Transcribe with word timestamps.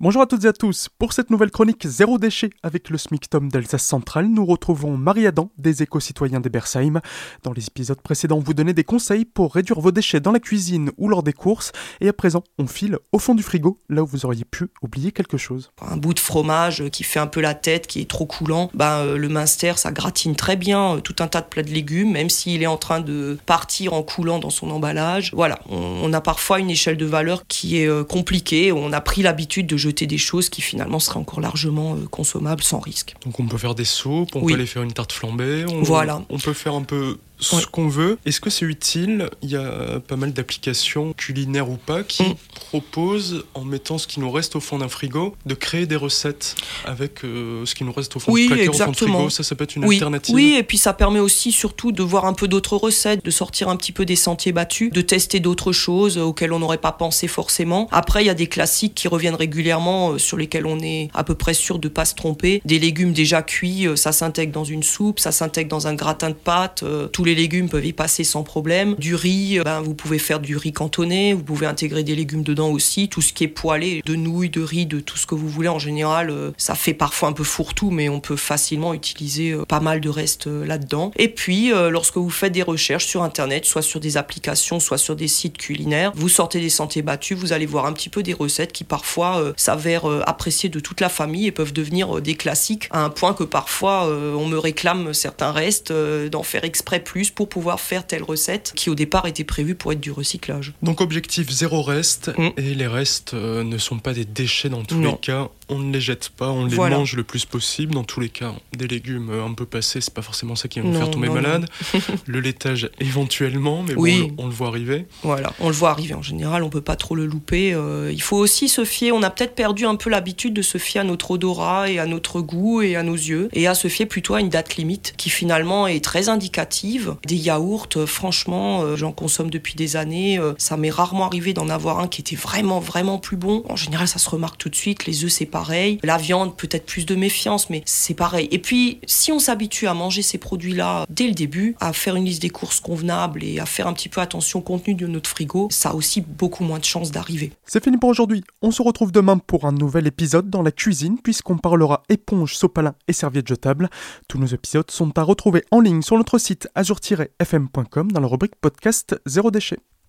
Bonjour 0.00 0.22
à 0.22 0.26
toutes 0.26 0.44
et 0.44 0.46
à 0.46 0.52
tous. 0.52 0.88
Pour 0.96 1.12
cette 1.12 1.28
nouvelle 1.28 1.50
chronique 1.50 1.84
Zéro 1.84 2.18
déchet 2.18 2.50
avec 2.62 2.88
le 2.88 2.98
SMICTOM 2.98 3.48
d'Alsace 3.48 3.82
Centrale, 3.82 4.28
nous 4.28 4.46
retrouvons 4.46 4.96
Marie 4.96 5.26
Adam 5.26 5.50
des 5.58 5.82
éco-citoyens 5.82 6.38
d'Ebersheim. 6.38 7.00
Dans 7.42 7.52
les 7.52 7.66
épisodes 7.66 8.00
précédents, 8.00 8.38
vous 8.38 8.54
donnez 8.54 8.74
des 8.74 8.84
conseils 8.84 9.24
pour 9.24 9.52
réduire 9.52 9.80
vos 9.80 9.90
déchets 9.90 10.20
dans 10.20 10.30
la 10.30 10.38
cuisine 10.38 10.92
ou 10.98 11.08
lors 11.08 11.24
des 11.24 11.32
courses. 11.32 11.72
Et 12.00 12.06
à 12.06 12.12
présent, 12.12 12.44
on 12.58 12.68
file 12.68 12.98
au 13.10 13.18
fond 13.18 13.34
du 13.34 13.42
frigo, 13.42 13.76
là 13.88 14.04
où 14.04 14.06
vous 14.06 14.24
auriez 14.24 14.44
pu 14.44 14.68
oublier 14.82 15.10
quelque 15.10 15.36
chose. 15.36 15.72
Un 15.82 15.96
bout 15.96 16.14
de 16.14 16.20
fromage 16.20 16.88
qui 16.90 17.02
fait 17.02 17.18
un 17.18 17.26
peu 17.26 17.40
la 17.40 17.54
tête, 17.54 17.88
qui 17.88 18.00
est 18.00 18.08
trop 18.08 18.24
coulant, 18.24 18.70
ben, 18.74 18.98
euh, 18.98 19.16
le 19.16 19.28
minster, 19.28 19.72
ça 19.78 19.90
gratine 19.90 20.36
très 20.36 20.54
bien 20.54 20.94
euh, 20.94 21.00
tout 21.00 21.16
un 21.18 21.26
tas 21.26 21.40
de 21.40 21.46
plats 21.46 21.64
de 21.64 21.70
légumes, 21.70 22.12
même 22.12 22.30
s'il 22.30 22.62
est 22.62 22.68
en 22.68 22.76
train 22.76 23.00
de 23.00 23.36
partir 23.46 23.94
en 23.94 24.04
coulant 24.04 24.38
dans 24.38 24.50
son 24.50 24.70
emballage. 24.70 25.32
Voilà, 25.34 25.58
on, 25.68 26.12
a 26.12 26.20
parfois 26.20 26.60
une 26.60 26.70
échelle 26.70 26.96
de 26.96 27.04
valeur 27.04 27.48
qui 27.48 27.82
est 27.82 27.88
euh, 27.88 28.04
compliquée. 28.04 28.70
On 28.70 28.92
a 28.92 29.00
pris 29.00 29.22
l'habitude 29.22 29.66
de 29.66 29.87
des 29.92 30.18
choses 30.18 30.48
qui 30.48 30.60
finalement 30.62 30.98
seraient 30.98 31.18
encore 31.18 31.40
largement 31.40 31.94
euh, 31.94 32.06
consommables 32.10 32.62
sans 32.62 32.78
risque. 32.80 33.14
Donc 33.24 33.38
on 33.40 33.46
peut 33.46 33.58
faire 33.58 33.74
des 33.74 33.84
soupes, 33.84 34.34
on 34.34 34.40
Oui. 34.40 34.52
peut 34.52 34.58
aller 34.58 34.66
faire 34.66 34.82
une 34.82 34.92
tarte 34.92 35.12
flambée, 35.12 35.64
on, 35.68 35.82
Voilà. 35.82 36.22
on 36.30 36.38
peut 36.38 36.52
faire 36.52 36.74
un 36.74 36.82
peu 36.82 37.18
ce 37.40 37.56
Ouais. 37.56 37.62
qu'on 37.70 37.88
veut. 37.88 38.18
Est-ce 38.26 38.40
que 38.40 38.50
c'est 38.50 38.64
utile? 38.64 39.28
Il 39.42 39.50
y 39.50 39.56
a 39.56 40.00
pas 40.06 40.16
mal 40.16 40.32
d'applications 40.32 41.12
culinaires 41.12 41.70
ou 41.70 41.76
pas 41.76 42.02
qui 42.02 42.22
Mm. 42.24 42.34
proposent, 42.72 43.44
en 43.54 43.64
mettant 43.64 43.98
ce 43.98 44.06
qui 44.06 44.20
nous 44.20 44.30
reste 44.30 44.56
au 44.56 44.60
fond 44.60 44.78
d'un 44.78 44.88
frigo, 44.88 45.34
de 45.46 45.54
créer 45.54 45.86
des 45.86 45.96
recettes 45.96 46.54
avec 46.84 47.24
euh, 47.24 47.64
ce 47.64 47.74
qui 47.74 47.84
nous 47.84 47.92
reste 47.92 48.16
au 48.16 48.20
fond 48.20 48.32
Oui, 48.32 48.42
du 48.42 48.48
placard, 48.48 48.62
au 48.68 48.72
fond 48.78 48.84
exactement. 48.90 49.14
frigo. 49.18 49.30
Ça, 49.30 49.42
ça 49.42 49.54
peut 49.54 49.64
être 49.64 49.76
une 49.76 49.84
oui, 49.84 49.96
alternative. 49.96 50.34
oui, 50.34 50.54
et 50.58 50.62
puis 50.62 50.78
ça 50.78 50.92
permet 50.92 51.20
aussi 51.20 51.52
surtout 51.52 51.92
de 51.92 52.02
voir 52.02 52.24
un 52.26 52.32
peu 52.34 52.48
d'autres 52.48 52.76
recettes, 52.76 53.24
de 53.24 53.30
sortir 53.30 53.68
un 53.68 53.76
petit 53.76 53.92
peu 53.92 54.04
des 54.04 54.16
sentiers 54.16 54.52
battus, 54.52 54.90
de 54.92 55.00
tester 55.00 55.40
d'autres 55.40 55.72
choses 55.72 56.18
auxquelles 56.18 56.52
on 56.52 56.58
n'aurait 56.58 56.78
pas 56.78 56.92
pensé 56.92 57.28
forcément. 57.28 57.88
Après, 57.90 58.22
il 58.22 58.26
y 58.26 58.30
a 58.30 58.34
des 58.34 58.46
classiques 58.48 58.94
qui 58.94 59.08
reviennent 59.08 59.34
régulièrement, 59.34 60.12
euh, 60.12 60.18
sur 60.18 60.36
lesquels 60.36 60.66
on 60.66 60.78
est 60.80 61.08
à 61.14 61.24
peu 61.24 61.34
près 61.34 61.54
sûr 61.54 61.78
de 61.78 61.88
pas 61.88 62.04
se 62.04 62.14
tromper. 62.14 62.60
Des 62.64 62.78
légumes 62.78 63.12
déjà 63.12 63.42
cuits, 63.42 63.86
euh, 63.86 63.96
ça 63.96 64.12
s'intègre 64.12 64.52
dans 64.52 64.64
une 64.64 64.82
soupe, 64.82 65.20
ça 65.20 65.32
s'intègre 65.32 65.68
dans 65.70 65.86
un 65.86 65.94
gratin 65.94 66.30
de 66.30 66.34
pâtes. 66.34 66.84
tous 67.12 67.24
les 67.28 67.34
légumes 67.34 67.68
peuvent 67.68 67.84
y 67.84 67.92
passer 67.92 68.24
sans 68.24 68.42
problème. 68.42 68.94
Du 68.94 69.14
riz, 69.14 69.58
euh, 69.58 69.62
ben, 69.62 69.82
vous 69.82 69.94
pouvez 69.94 70.18
faire 70.18 70.40
du 70.40 70.56
riz 70.56 70.72
cantonné, 70.72 71.34
vous 71.34 71.42
pouvez 71.42 71.66
intégrer 71.66 72.02
des 72.02 72.16
légumes 72.16 72.42
dedans 72.42 72.70
aussi. 72.70 73.08
Tout 73.08 73.20
ce 73.20 73.34
qui 73.34 73.44
est 73.44 73.48
poêlé, 73.48 74.02
de 74.04 74.14
nouilles, 74.14 74.48
de 74.48 74.62
riz, 74.62 74.86
de 74.86 75.00
tout 75.00 75.18
ce 75.18 75.26
que 75.26 75.34
vous 75.34 75.48
voulez 75.48 75.68
en 75.68 75.78
général, 75.78 76.30
euh, 76.30 76.52
ça 76.56 76.74
fait 76.74 76.94
parfois 76.94 77.28
un 77.28 77.32
peu 77.32 77.44
fourre-tout, 77.44 77.90
mais 77.90 78.08
on 78.08 78.20
peut 78.20 78.36
facilement 78.36 78.94
utiliser 78.94 79.52
euh, 79.52 79.64
pas 79.66 79.80
mal 79.80 80.00
de 80.00 80.08
restes 80.08 80.46
là-dedans. 80.46 81.12
Et 81.16 81.28
puis, 81.28 81.70
lorsque 81.90 82.16
vous 82.16 82.30
faites 82.30 82.52
des 82.52 82.62
recherches 82.62 83.06
sur 83.06 83.22
Internet, 83.22 83.64
soit 83.66 83.82
sur 83.82 84.00
des 84.00 84.16
applications, 84.16 84.80
soit 84.80 84.98
sur 84.98 85.14
des 85.14 85.28
sites 85.28 85.58
culinaires, 85.58 86.12
vous 86.14 86.28
sortez 86.28 86.60
des 86.60 86.70
sentiers 86.70 87.02
battus, 87.02 87.36
vous 87.36 87.52
allez 87.52 87.66
voir 87.66 87.86
un 87.86 87.92
petit 87.92 88.08
peu 88.08 88.22
des 88.22 88.32
recettes 88.32 88.72
qui 88.72 88.84
parfois 88.84 89.52
s'avèrent 89.56 90.06
appréciées 90.26 90.68
de 90.68 90.80
toute 90.80 91.00
la 91.00 91.08
famille 91.08 91.46
et 91.46 91.52
peuvent 91.52 91.72
devenir 91.72 92.22
des 92.22 92.34
classiques, 92.34 92.88
à 92.90 93.04
un 93.04 93.10
point 93.10 93.34
que 93.34 93.44
parfois 93.44 94.06
on 94.06 94.46
me 94.46 94.58
réclame 94.58 95.12
certains 95.12 95.52
restes 95.52 95.92
d'en 95.92 96.42
faire 96.42 96.64
exprès 96.64 97.00
plus 97.00 97.17
pour 97.34 97.48
pouvoir 97.48 97.80
faire 97.80 98.06
telle 98.06 98.22
recette 98.22 98.72
qui 98.74 98.90
au 98.90 98.94
départ 98.94 99.26
était 99.26 99.44
prévue 99.44 99.74
pour 99.74 99.92
être 99.92 100.00
du 100.00 100.10
recyclage. 100.10 100.72
Donc 100.82 101.00
objectif 101.00 101.50
zéro 101.50 101.82
reste 101.82 102.30
Mm. 102.38 102.48
et 102.56 102.74
les 102.74 102.86
restes 102.86 103.34
euh, 103.34 103.62
ne 103.64 103.78
sont 103.78 103.98
pas 103.98 104.12
des 104.12 104.24
déchets 104.24 104.68
dans 104.68 104.82
tous 104.84 104.96
Non. 104.96 105.12
les 105.12 105.18
cas. 105.18 105.48
On 105.70 105.78
ne 105.78 105.92
les 105.92 106.00
jette 106.00 106.30
pas, 106.30 106.48
on 106.50 106.64
les 106.66 106.74
Voilà. 106.76 106.96
mange 106.96 107.14
le 107.14 107.22
plus 107.24 107.44
possible. 107.44 107.92
Dans 107.94 108.04
tous 108.04 108.20
les 108.20 108.28
cas, 108.30 108.54
des 108.76 108.86
légumes 108.88 109.28
euh, 109.30 109.44
un 109.44 109.52
peu 109.52 109.66
passés, 109.66 110.00
c'est 110.00 110.14
pas 110.14 110.22
forcément 110.22 110.56
ça 110.56 110.66
qui 110.68 110.80
va 110.80 110.86
nous 110.86 110.94
faire 110.96 111.10
tomber 111.10 111.28
non, 111.28 111.34
non. 111.34 111.42
malade. 111.42 111.66
le 112.26 112.40
laitage 112.40 112.88
éventuellement, 113.00 113.82
mais 113.86 113.94
Oui. 113.96 114.28
bon, 114.36 114.44
on 114.44 114.46
le 114.46 114.52
voit 114.52 114.68
arriver. 114.68 115.06
Voilà, 115.22 115.52
on 115.60 115.68
le 115.68 115.74
voit 115.74 115.90
arriver 115.90 116.14
en 116.14 116.22
général, 116.22 116.62
on 116.62 116.70
peut 116.70 116.80
pas 116.80 116.96
trop 116.96 117.14
le 117.14 117.26
louper. 117.26 117.74
euh, 117.74 118.10
il 118.12 118.22
faut 118.22 118.36
aussi 118.36 118.68
se 118.68 118.84
fier, 118.84 119.12
on 119.12 119.22
a 119.22 119.30
peut-être 119.30 119.54
perdu 119.54 119.84
un 119.84 119.96
peu 119.96 120.08
l'habitude 120.10 120.54
de 120.54 120.62
se 120.62 120.78
fier 120.78 121.00
à 121.00 121.04
notre 121.04 121.32
odorat 121.32 121.90
et 121.90 121.98
à 121.98 122.06
notre 122.06 122.40
goût 122.40 122.80
et 122.82 122.96
à 122.96 123.02
nos 123.02 123.14
yeux, 123.14 123.48
et 123.52 123.66
à 123.66 123.74
se 123.74 123.88
fier 123.88 124.06
plutôt 124.06 124.34
à 124.34 124.40
une 124.40 124.48
date 124.48 124.76
limite 124.76 125.14
qui 125.16 125.28
finalement 125.30 125.86
est 125.86 126.02
très 126.02 126.28
indicative. 126.28 127.07
Des 127.26 127.36
yaourts, 127.36 127.88
euh, 127.96 128.06
franchement, 128.06 128.82
euh, 128.82 128.96
j'en 128.96 129.12
consomme 129.12 129.50
depuis 129.50 129.74
des 129.74 129.96
années, 129.96 130.38
euh, 130.38 130.54
ça 130.58 130.76
m'est 130.76 130.90
rarement 130.90 131.26
arrivé 131.26 131.52
d'en 131.54 131.68
avoir 131.68 132.00
un 132.00 132.08
qui 132.08 132.20
était 132.20 132.36
vraiment, 132.36 132.80
vraiment 132.80 133.18
plus 133.18 133.36
bon. 133.36 133.62
En 133.68 133.76
général, 133.76 134.08
ça 134.08 134.18
se 134.18 134.28
remarque 134.28 134.58
tout 134.58 134.68
de 134.68 134.74
suite, 134.74 135.06
les 135.06 135.24
œufs 135.24 135.32
c'est 135.32 135.46
pareil, 135.46 135.98
la 136.02 136.16
viande 136.16 136.56
peut-être 136.56 136.86
plus 136.86 137.06
de 137.06 137.14
méfiance, 137.14 137.70
mais 137.70 137.82
c'est 137.84 138.14
pareil. 138.14 138.48
Et 138.50 138.58
puis, 138.58 139.00
si 139.06 139.32
on 139.32 139.38
s'habitue 139.38 139.86
à 139.86 139.94
manger 139.94 140.22
ces 140.22 140.38
produits-là 140.38 141.06
dès 141.10 141.26
le 141.26 141.34
début, 141.34 141.76
à 141.80 141.92
faire 141.92 142.16
une 142.16 142.24
liste 142.24 142.42
des 142.42 142.50
courses 142.50 142.80
convenable 142.80 143.44
et 143.44 143.58
à 143.60 143.66
faire 143.66 143.86
un 143.86 143.92
petit 143.92 144.08
peu 144.08 144.20
attention 144.20 144.60
au 144.60 144.62
contenu 144.62 144.94
de 144.94 145.06
notre 145.06 145.28
frigo, 145.28 145.68
ça 145.70 145.90
a 145.90 145.94
aussi 145.94 146.20
beaucoup 146.20 146.64
moins 146.64 146.78
de 146.78 146.84
chances 146.84 147.10
d'arriver. 147.10 147.52
C'est 147.66 147.82
fini 147.82 147.96
pour 147.98 148.08
aujourd'hui. 148.08 148.44
On 148.62 148.70
se 148.70 148.82
retrouve 148.82 149.12
demain 149.12 149.38
pour 149.38 149.64
un 149.64 149.72
nouvel 149.72 150.06
épisode 150.06 150.50
dans 150.50 150.62
la 150.62 150.72
cuisine 150.72 151.18
puisqu'on 151.22 151.58
parlera 151.58 152.02
éponge, 152.08 152.56
sopalin 152.56 152.94
et 153.06 153.12
serviettes 153.12 153.48
jetables. 153.48 153.88
Tous 154.26 154.38
nos 154.38 154.46
épisodes 154.46 154.90
sont 154.90 155.16
à 155.18 155.22
retrouver 155.22 155.64
en 155.70 155.80
ligne 155.80 156.02
sur 156.02 156.16
notre 156.16 156.38
site 156.38 156.68
azur-fm.com 156.98 158.12
dans 158.12 158.20
la 158.20 158.26
rubrique 158.26 158.56
podcast 158.56 159.20
Zéro 159.26 159.50
déchet. 159.50 159.78